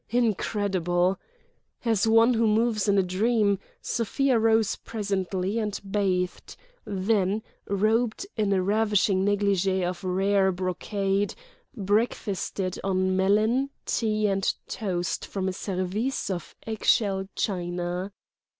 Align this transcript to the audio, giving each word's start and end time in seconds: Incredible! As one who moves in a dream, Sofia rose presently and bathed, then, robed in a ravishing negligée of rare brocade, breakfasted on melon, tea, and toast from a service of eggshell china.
Incredible! 0.09 1.19
As 1.85 2.07
one 2.07 2.33
who 2.33 2.47
moves 2.47 2.87
in 2.87 2.97
a 2.97 3.03
dream, 3.03 3.59
Sofia 3.83 4.39
rose 4.39 4.75
presently 4.75 5.59
and 5.59 5.79
bathed, 5.91 6.55
then, 6.85 7.43
robed 7.67 8.25
in 8.35 8.51
a 8.51 8.63
ravishing 8.63 9.23
negligée 9.23 9.87
of 9.87 10.03
rare 10.03 10.51
brocade, 10.51 11.35
breakfasted 11.77 12.79
on 12.83 13.15
melon, 13.15 13.69
tea, 13.85 14.25
and 14.25 14.55
toast 14.67 15.23
from 15.23 15.47
a 15.47 15.53
service 15.53 16.31
of 16.31 16.55
eggshell 16.65 17.29
china. 17.35 18.11